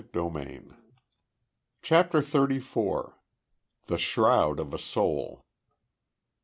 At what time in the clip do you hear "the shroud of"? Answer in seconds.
3.85-4.73